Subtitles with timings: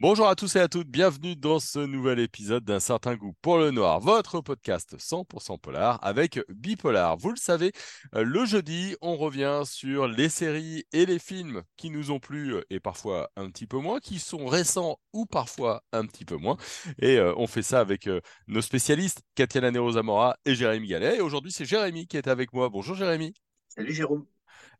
[0.00, 3.58] Bonjour à tous et à toutes, bienvenue dans ce nouvel épisode d'un certain goût pour
[3.58, 7.18] le noir, votre podcast 100% polar avec Bipolar.
[7.18, 7.72] Vous le savez,
[8.14, 12.54] euh, le jeudi, on revient sur les séries et les films qui nous ont plu
[12.54, 16.36] euh, et parfois un petit peu moins, qui sont récents ou parfois un petit peu
[16.36, 16.56] moins.
[16.98, 18.08] Et euh, on fait ça avec
[18.48, 21.18] nos spécialistes, Katia Lanero Zamora et Jérémy Gallet.
[21.18, 22.70] Et aujourd'hui, c'est Jérémy qui est avec moi.
[22.70, 23.34] Bonjour Jérémy.
[23.68, 24.24] Salut Jérôme.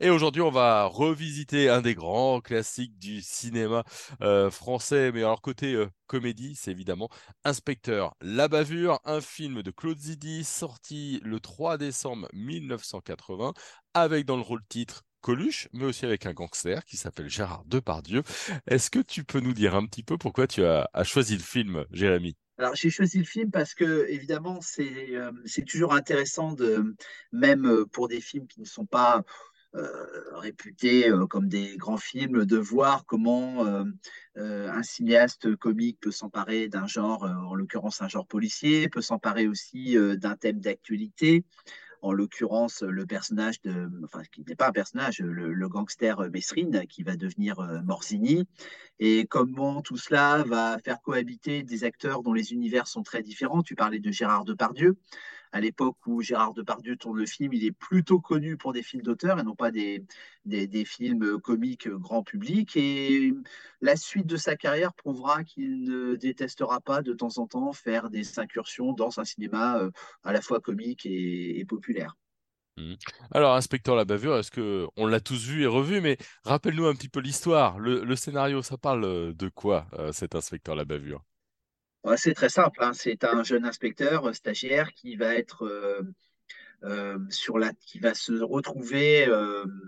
[0.03, 3.85] Et aujourd'hui, on va revisiter un des grands classiques du cinéma
[4.23, 7.11] euh, français, mais alors côté euh, comédie, c'est évidemment
[7.45, 8.17] Inspecteur.
[8.23, 13.53] La Bavure, un film de Claude Zidi sorti le 3 décembre 1980,
[13.93, 18.23] avec dans le rôle titre Coluche, mais aussi avec un gangster qui s'appelle Gérard Depardieu.
[18.67, 21.85] Est-ce que tu peux nous dire un petit peu pourquoi tu as, choisi le film,
[21.91, 22.39] Jérémy?
[22.57, 25.31] Alors, j'ai choisi le film parce que, évidemment, c'est euh,
[25.69, 26.97] toujours intéressant, de,
[27.33, 29.23] même pour des films qui ne sont pas euh,
[30.35, 33.85] réputés euh, comme des grands films, de voir comment euh,
[34.37, 39.97] un cinéaste comique peut s'emparer d'un genre, en l'occurrence un genre policier, peut s'emparer aussi
[40.17, 41.45] d'un thème d'actualité.
[42.03, 47.03] En l'occurrence le personnage de, enfin qui n'est pas un personnage, le, gangster Messrine qui
[47.03, 48.47] va devenir Morzini,
[49.01, 53.63] et comment tout cela va faire cohabiter des acteurs dont les univers sont très différents.
[53.63, 54.97] Tu parlais de Gérard Depardieu
[55.53, 59.03] à l'époque où Gérard Depardieu tourne le film, il est plutôt connu pour des films
[59.03, 60.05] d'auteur et non pas des,
[60.85, 62.77] films comiques grand public.
[62.77, 63.35] Et
[63.81, 68.11] la suite de sa carrière prouvera qu'il ne détestera pas de temps en temps faire
[68.11, 69.91] des incursions dans un cinéma euh,
[70.23, 72.17] à la fois comique et, populaire.
[72.77, 72.95] Mmh.
[73.33, 76.95] Alors, Inspecteur la bavure, est-ce que on l'a tous vu et revu, mais rappelle-nous un
[76.95, 77.79] petit peu l'histoire.
[77.79, 81.25] Le, scénario, ça parle de quoi, euh, cet Inspecteur la bavure?
[82.17, 82.83] C'est très simple.
[82.83, 82.93] Hein.
[82.95, 86.03] C'est un jeune inspecteur euh, stagiaire qui va être euh,
[86.83, 89.25] euh, sur la, qui va se retrouver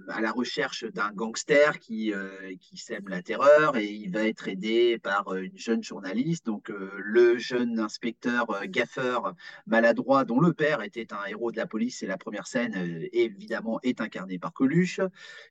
[0.08, 2.12] à la recherche d'un gangster qui,
[2.60, 6.44] qui sème la terreur et il va être aidé par une jeune journaliste.
[6.44, 9.34] Donc le jeune inspecteur gaffeur
[9.66, 12.74] maladroit dont le père était un héros de la police et la première scène
[13.14, 15.00] évidemment est incarné par Coluche.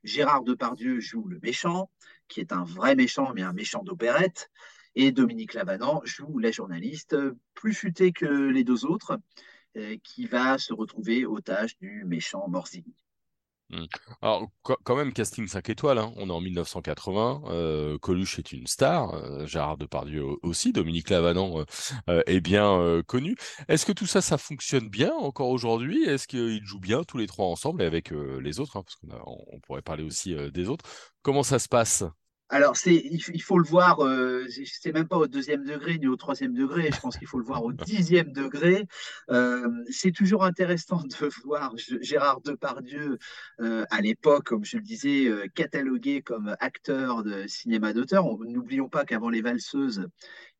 [0.04, 1.90] Gérard Depardieu joue le méchant
[2.28, 4.48] qui est un vrai méchant mais un méchant d'opérette.
[4.94, 7.16] Et Dominique Lavanant joue la journaliste
[7.54, 9.18] plus futée que les deux autres,
[9.78, 12.94] euh, qui va se retrouver otage du méchant Morzini.
[13.70, 13.86] Hmm.
[14.20, 16.12] Alors, quand même, casting 5 étoiles, hein.
[16.16, 21.64] on est en 1980, euh, Coluche est une star, euh, Gérard Depardieu aussi, Dominique Lavanant
[22.06, 23.34] est bien connu.
[23.68, 26.04] Est-ce que tout ça, ça fonctionne bien encore aujourd'hui?
[26.04, 29.46] Est-ce qu'ils jouent bien tous les trois ensemble et avec les autres hein, Parce qu'on
[29.52, 30.84] on pourrait parler aussi des autres?
[31.22, 32.04] Comment ça se passe?
[32.52, 36.52] Alors, il, faut le voir, euh, c'est même pas au deuxième degré ni au troisième
[36.52, 38.86] degré, je pense qu'il faut le voir au dixième degré.
[39.30, 43.16] Euh, c'est toujours intéressant de voir Gérard Depardieu,
[43.60, 48.26] euh, à l'époque, comme je le disais, catalogué comme acteur de cinéma d'auteur.
[48.40, 50.06] N'oublions pas qu'avant Les Valseuses,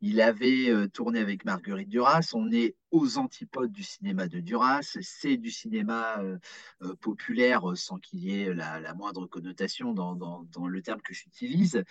[0.03, 2.33] il avait euh, tourné avec Marguerite Duras.
[2.35, 4.97] On est aux antipodes du cinéma de Duras.
[5.01, 6.39] C'est du cinéma euh,
[6.83, 11.85] euh, populaire sans qu'il y ait la, moindre connotation dans, le terme que j'utilise.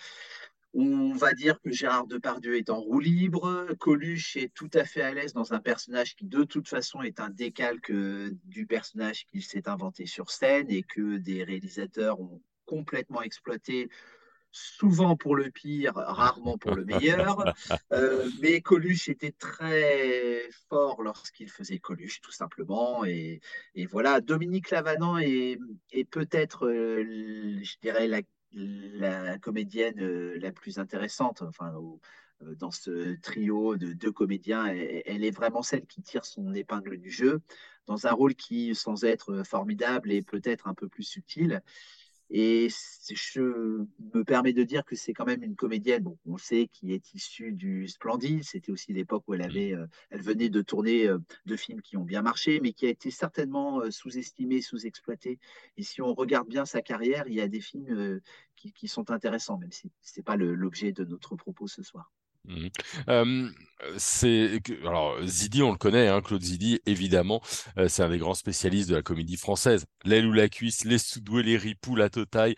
[0.74, 3.66] On va dire que Gérard Depardieu est en roue libre.
[3.78, 7.18] Coluche est tout à fait à l'aise dans un personnage qui, de toute façon, est
[7.18, 13.22] un décalque du personnage qu'il s'est inventé sur scène et que des réalisateurs ont complètement
[13.22, 13.88] exploité
[14.52, 17.44] souvent pour le pire, rarement pour le meilleur.
[17.92, 23.04] Euh, mais Coluche était très fort lorsqu'il faisait Coluche, tout simplement.
[23.04, 23.40] Et,
[23.90, 25.58] voilà, Dominique Lavanant est,
[26.10, 31.42] peut-être, euh, je dirais, la, comédienne euh, la plus intéressante.
[31.42, 31.72] Enfin,
[32.40, 37.10] dans ce trio de deux comédiens, elle, est vraiment celle qui tire son épingle du
[37.10, 37.40] jeu,
[37.86, 41.62] dans un rôle qui, sans être formidable, est peut-être un peu plus subtil.
[42.34, 42.68] Et
[43.10, 43.40] je
[44.14, 47.12] me permets de dire que c'est quand même une comédienne, bon, on sait, qui est
[47.12, 48.42] issue du Splendide.
[48.42, 51.98] C'était aussi l'époque où elle, avait, euh, elle venait de tourner euh, de films qui
[51.98, 55.38] ont bien marché, mais qui a été certainement euh, sous-estimée, sous-exploitée.
[55.76, 58.20] Et si on regarde bien sa carrière, il y a des films
[58.56, 62.10] qui, qui sont intéressants, même si ce n'est pas l'objet de notre propos ce soir.
[62.44, 63.50] Mmh.
[63.98, 67.40] c'est alors Zidi, on le connaît, hein, Claude Zidi, évidemment,
[67.88, 69.86] c'est un des grands spécialistes de la comédie française.
[70.04, 72.56] L'aile ou la cuisse, les soudoués, les ripoux, la totaille,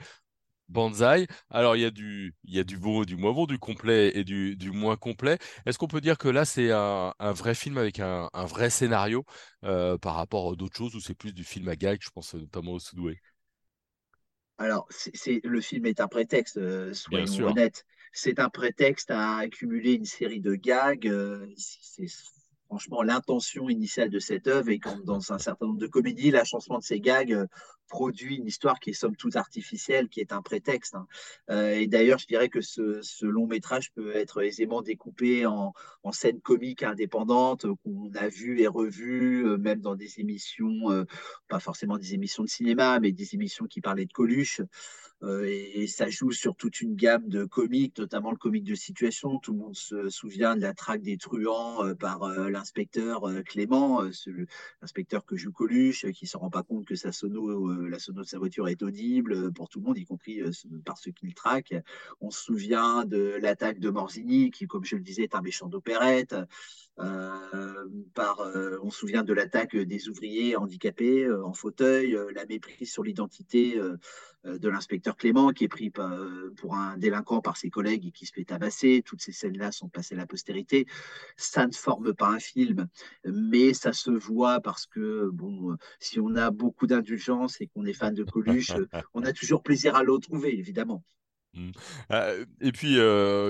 [0.69, 1.27] Banzai.
[1.51, 4.13] Alors il y a du, il y a du beau, du moins bon, du complet
[4.17, 5.39] et du, du moins complet.
[5.67, 8.71] Est-ce qu'on peut dire que là c'est un, un, vrai film avec un, un vrai
[8.71, 9.25] scénario
[9.61, 12.73] par rapport à d'autres choses où c'est plus du film à gag, je pense notamment
[12.73, 13.21] au soudoué.
[14.57, 16.61] Alors, c'est, le film est un prétexte,
[16.93, 17.85] soyons honnêtes
[18.15, 21.09] c'est un prétexte à accumuler une série de gags.
[21.09, 22.07] Euh, c'est
[22.67, 26.79] franchement l'intention initiale de cette œuvre et comme dans un certain nombre de comédies, l'agencement
[26.79, 27.47] de ces gags, euh,
[27.89, 30.95] produit une histoire qui est somme toute artificielle, qui est un prétexte.
[30.95, 31.07] Hein.
[31.51, 35.73] Euh, et d'ailleurs, je dirais que ce, long métrage peut être aisément découpé en,
[36.13, 41.05] scènes comiques indépendantes qu'on a vues et revues, euh, même dans des émissions, euh,
[41.49, 44.61] pas forcément des émissions de cinéma, mais des émissions qui parlaient de Coluche.
[45.25, 49.39] Euh, et, ça joue sur toute une gamme de comiques, notamment le comique de situation.
[49.39, 54.03] Tout le monde se souvient de la traque des truands euh, par euh, l'inspecteur Clément,
[54.83, 58.23] l'inspecteur que joue Coluche, qui ne se rend pas compte que sa sono, la sono
[58.23, 60.43] de sa voiture est audible pour tout le monde, y compris
[60.85, 61.77] par ceux qui le traquent.
[62.21, 65.69] On se souvient de l'attaque de Morzini, qui, comme je le disais, est un méchant
[65.69, 66.35] d'opérette.
[67.01, 67.89] Euh,
[68.19, 73.03] euh, on se souvient de l'attaque des ouvriers handicapés euh, en fauteuil, la méprise sur
[73.03, 73.81] l'identité
[74.45, 78.33] de l'inspecteur Clément qui est pris pour un délinquant par ses collègues et qui se
[78.33, 79.03] fait tabasser.
[79.05, 80.87] Toutes ces scènes-là sont passées à la postérité.
[81.37, 82.89] Ça ne forme pas un film,
[83.25, 87.95] mais ça se voit parce que bon, si on a beaucoup d'indulgence et qu'on est
[87.95, 88.73] fan de Coluche,
[89.15, 91.03] on a toujours plaisir à le trouver, évidemment.
[91.55, 91.71] Mmh.
[92.11, 92.31] Ah,
[92.61, 92.99] et puis,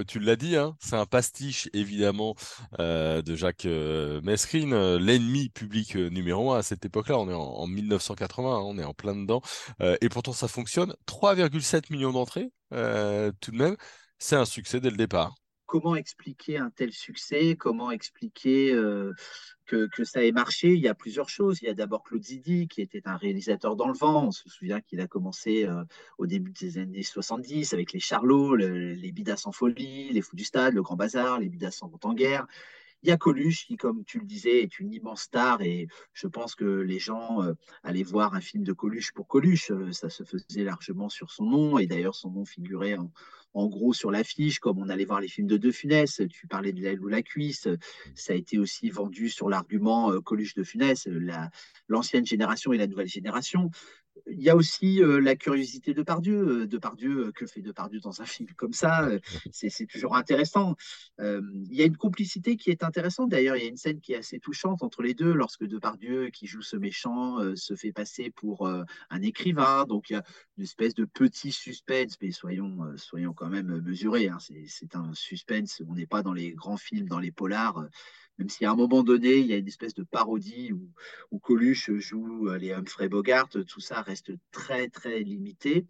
[0.06, 2.34] tu l'as dit, hein, c'est un pastiche évidemment
[2.78, 7.18] de Jacques Mesrine, l'ennemi public numéro un à cette époque-là.
[7.18, 9.42] On est en, 1980, hein, on est en plein dedans.
[9.80, 10.94] et pourtant, ça fonctionne.
[11.06, 13.76] 3,7 millions d'entrées, tout de même.
[14.18, 15.34] C'est un succès dès le départ
[15.74, 19.12] comment expliquer un tel succès Comment expliquer euh,
[19.66, 20.72] que, ça ait marché?
[20.72, 21.60] Il y a plusieurs choses.
[21.62, 24.26] Il y a d'abord Claude Zidi, qui était un réalisateur dans le vent.
[24.26, 25.82] On se souvient qu'il a commencé euh,
[26.18, 30.44] au début des années 70 avec les Charlots, les Bidas en folie, les Fous du
[30.44, 32.46] Stade, le Grand Bazar, les Bidas en en guerre.
[33.04, 36.26] Il y a Coluche qui, comme tu le disais, est une immense star et je
[36.26, 37.52] pense que les gens euh,
[37.82, 39.70] allaient voir un film de Coluche pour Coluche.
[39.92, 43.12] ça se faisait largement sur son nom et d'ailleurs son nom figurait en,
[43.52, 46.22] en gros sur l'affiche, comme on allait voir les films de De Funès.
[46.30, 47.68] Tu parlais de l'aile ou la cuisse.
[48.14, 51.06] Ça a été aussi vendu sur l'argument euh, Coluche de Funès,
[51.88, 53.70] l'ancienne génération et la nouvelle génération
[54.26, 56.62] il y a aussi euh, la curiosité de Pardieu.
[56.62, 59.08] Euh, de Pardieu, euh, que fait de Pardieu dans un film comme ça
[59.52, 60.76] C'est toujours intéressant.
[61.18, 63.30] il y a une complicité qui est intéressante.
[63.30, 66.30] D'ailleurs, il y a une scène qui est assez touchante entre les deux, lorsque Depardieu,
[66.30, 69.84] qui joue ce méchant, se fait passer pour un écrivain.
[69.84, 70.24] Donc, il y a
[70.58, 74.28] une espèce de petit suspense, mais soyons, soyons quand même mesurés.
[74.28, 74.38] Hein.
[74.66, 75.82] C'est un suspense.
[75.88, 77.86] On n'est pas dans les grands films, dans les polars
[78.38, 80.90] même si à un moment donné, il y a une espèce de parodie où,
[81.30, 85.86] où Coluche joue euh, les Humphrey Bogart, tout ça reste très, très limité.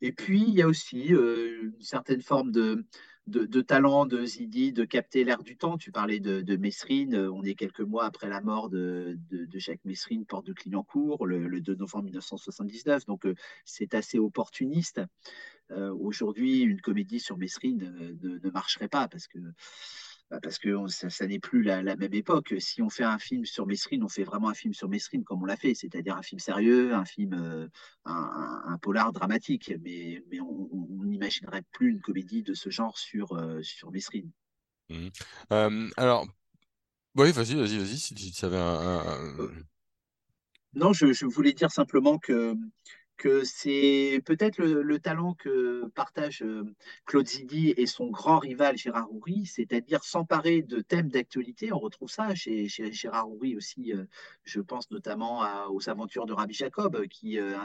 [0.00, 2.84] Et puis, il y a aussi euh, une certaine forme de,
[3.26, 5.76] de, talent de Zidi de capter l'air du temps.
[5.76, 9.84] Tu parlais de, de, Messrine, on est quelques mois après la mort de, de Jacques
[9.84, 13.34] Messrine, porte de Clignancourt, le, le 2 novembre 1979, donc euh,
[13.64, 15.00] c'est assez opportuniste.
[16.00, 19.38] Aujourd'hui, une comédie sur Messrine ne marcherait pas parce que
[20.30, 22.54] bah, parce que ça, n'est plus la, même époque.
[22.58, 25.42] Si on fait un film sur Mesrine, on fait vraiment un film sur Mesrine comme
[25.42, 27.68] on l'a fait, c'est-à-dire un film sérieux, un film, euh,
[28.04, 29.72] un, polar dramatique.
[29.82, 30.68] Mais, mais on
[31.04, 34.30] n'imaginerait plus une comédie de ce genre sur, euh, sur Mesrine.
[34.90, 35.90] Mmh.
[35.96, 36.26] alors,
[37.14, 39.06] oui, vas-y, vas-y, vas-y, si tu avais un...
[39.40, 39.50] Euh,
[40.74, 42.54] non, je, je, voulais dire simplement que
[43.18, 46.64] que c'est peut-être le, talent que partage euh,
[47.04, 51.72] Claude Zidi et son grand rival Gérard Houry, c'est-à-dire s'emparer de thèmes d'actualité.
[51.72, 54.04] On retrouve ça chez, Gérard Houry aussi, euh,
[54.44, 57.58] je pense notamment aux aventures de Rabbi Jacob, qui, euh,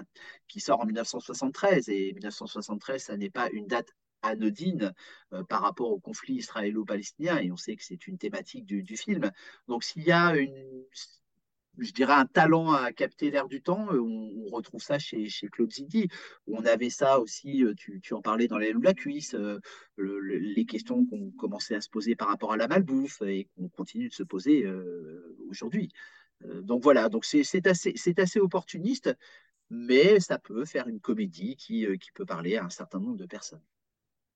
[0.48, 1.88] qui sort en 1973.
[1.89, 3.89] Et 1973, ça n'est pas une date
[4.24, 4.93] anodine
[5.50, 9.29] par rapport au conflit israélo-palestinien, et on sait que c'est une thématique du, du film.
[9.67, 10.73] Donc s'il y a une
[11.77, 13.88] je dirais, un talent à capter l'air du temps.
[13.92, 16.08] Euh, on, retrouve ça chez, chez Claude Zidi.
[16.48, 19.60] On avait ça aussi, euh, tu, en parlais dans l'aile ou la cuisse, euh,
[19.98, 24.10] les questions qu'on commençait à se poser par rapport à la malbouffe et qu'on continue
[24.10, 24.65] de se poser
[25.50, 25.89] aujourd'hui.
[26.62, 29.15] donc voilà, donc c'est assez, assez opportuniste,
[29.70, 33.25] mais ça peut faire une comédie qui, qui peut parler à un certain nombre de
[33.25, 33.62] personnes.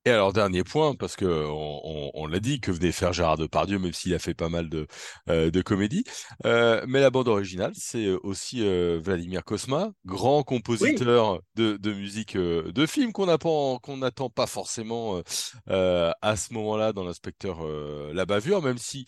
[0.08, 3.92] Et alors, dernier point, parce que on, l'a dit, que venait faire Gérard Depardieu, même
[3.92, 4.88] s'il a fait pas mal de,
[5.30, 6.06] euh, de comédies.
[6.46, 12.86] Euh, mais la bande originale, c'est aussi euh, Vladimir Kosma, grand compositeur de, musique de
[12.86, 15.22] film qu'on n'attend pas forcément
[15.68, 17.68] à ce moment-là dans l'inspecteur
[18.14, 19.08] La Bavure, même si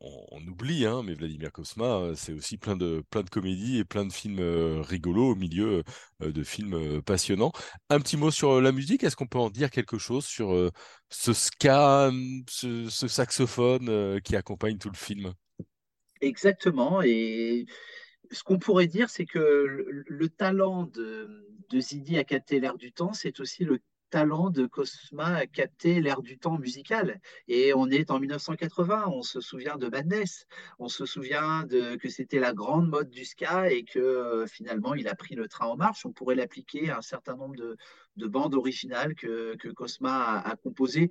[0.00, 3.84] on, oublie, hein, mais Vladimir Kosma, euh, c'est aussi plein de, plein de comédies et
[3.84, 5.82] plein de films euh, rigolos au milieu
[6.22, 7.52] euh, de films passionnants.
[7.90, 10.70] Un petit mot sur la musique, est-ce qu'on peut en dire quelque chose sur
[11.08, 12.10] ce ska,
[12.48, 15.32] ce, saxophone qui accompagne tout le film?
[16.20, 17.66] Exactement, et
[18.30, 23.12] ce qu'on pourrait dire, c'est que le, talent de, de Zidi à l'air du temps,
[23.12, 23.80] c'est aussi le
[24.14, 27.20] talent de Cosma à capter l'air du temps musical.
[27.48, 30.46] Et on est en 1980, on se souvient de Madness,
[30.78, 34.94] on se souvient de, que c'était la grande mode du ska et que euh, finalement
[34.94, 36.06] il a pris le train en marche.
[36.06, 37.76] On pourrait l'appliquer à un certain nombre de,
[38.16, 41.10] de bandes originales que, que Cosma a, a composées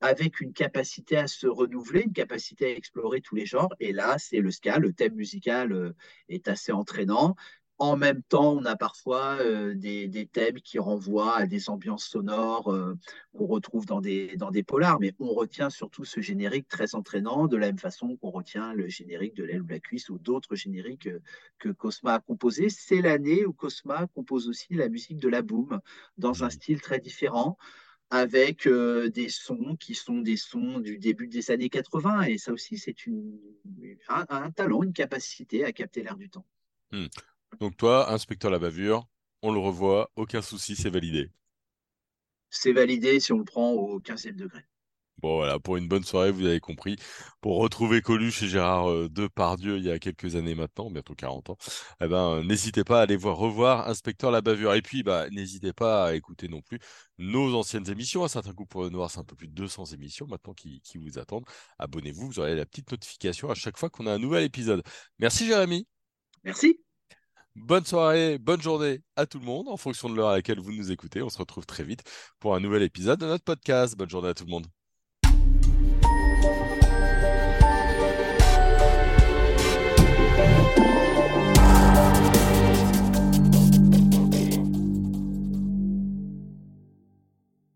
[0.00, 3.74] avec une capacité à se renouveler, une capacité à explorer tous les genres.
[3.80, 5.92] Et là, c'est le ska, le thème musical euh,
[6.28, 7.34] est assez entraînant.
[7.78, 12.04] En même temps, on a parfois euh, des, des, thèmes qui renvoient à des ambiances
[12.04, 12.94] sonores euh,
[13.36, 17.48] qu'on retrouve dans des, dans des polars, mais on retient surtout ce générique très entraînant,
[17.48, 20.54] de la même façon qu'on retient le générique de l'aile ou la cuisse ou d'autres
[20.54, 21.20] génériques euh,
[21.58, 22.68] que Cosma a composés.
[22.68, 25.80] C'est l'année où Cosma compose aussi la musique de la boom,
[26.16, 27.58] dans un style très différent
[28.10, 32.22] avec euh, des sons qui sont des sons du début des années 80.
[32.22, 32.94] Et ça aussi, c'est
[34.08, 36.46] un, un, talent, une capacité à capter l'air du temps.
[36.92, 37.06] Hmm.
[37.60, 39.08] Donc toi, inspecteur la bavure,
[39.42, 41.30] on le revoit, aucun souci, c'est validé.
[42.50, 44.64] C'est validé si on le prend au 15e degré.
[45.18, 46.96] Bon voilà, pour une bonne soirée, vous avez compris.
[47.40, 51.50] Pour retrouver Coluche et Gérard euh, Depardieu il y a quelques années maintenant, bientôt 40
[51.50, 51.56] ans,
[52.00, 54.74] eh ben, euh, n'hésitez pas à aller voir, revoir Inspecteur la bavure.
[54.74, 56.78] Et puis, bah, n'hésitez pas à écouter non plus
[57.18, 58.24] nos anciennes émissions.
[58.24, 60.80] Un certain coup pour le noir, c'est un peu plus de 200 émissions maintenant qui,
[60.82, 61.46] qui vous attendent.
[61.78, 64.82] Abonnez-vous, vous aurez la petite notification à chaque fois qu'on a un nouvel épisode.
[65.18, 65.86] Merci Jérémy.
[66.44, 66.83] Merci.
[67.56, 70.72] Bonne soirée, bonne journée à tout le monde en fonction de l'heure à laquelle vous
[70.72, 71.20] nous écoutez.
[71.22, 72.02] On se retrouve très vite
[72.40, 73.96] pour un nouvel épisode de notre podcast.
[73.96, 74.66] Bonne journée à tout le monde.